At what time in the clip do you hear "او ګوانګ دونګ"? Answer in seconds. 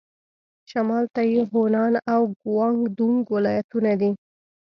2.13-3.19